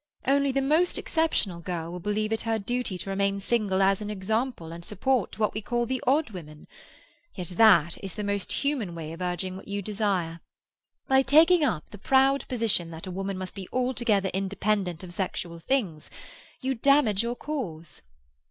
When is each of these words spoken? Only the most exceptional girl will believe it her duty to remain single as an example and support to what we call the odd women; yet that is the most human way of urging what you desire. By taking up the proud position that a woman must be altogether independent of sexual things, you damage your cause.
Only 0.25 0.51
the 0.51 0.63
most 0.63 0.97
exceptional 0.97 1.59
girl 1.59 1.91
will 1.91 1.99
believe 1.99 2.33
it 2.33 2.41
her 2.41 2.57
duty 2.57 2.97
to 2.97 3.09
remain 3.11 3.39
single 3.39 3.83
as 3.83 4.01
an 4.01 4.09
example 4.09 4.71
and 4.71 4.83
support 4.83 5.33
to 5.33 5.39
what 5.39 5.53
we 5.53 5.61
call 5.61 5.85
the 5.85 6.01
odd 6.07 6.31
women; 6.31 6.65
yet 7.35 7.49
that 7.49 8.03
is 8.03 8.15
the 8.15 8.23
most 8.23 8.51
human 8.51 8.95
way 8.95 9.13
of 9.13 9.21
urging 9.21 9.55
what 9.55 9.67
you 9.67 9.83
desire. 9.83 10.39
By 11.07 11.21
taking 11.21 11.63
up 11.63 11.91
the 11.91 11.99
proud 11.99 12.47
position 12.47 12.89
that 12.89 13.05
a 13.05 13.11
woman 13.11 13.37
must 13.37 13.53
be 13.53 13.69
altogether 13.71 14.31
independent 14.33 15.03
of 15.03 15.13
sexual 15.13 15.59
things, 15.59 16.09
you 16.61 16.73
damage 16.73 17.21
your 17.21 17.35
cause. 17.35 18.01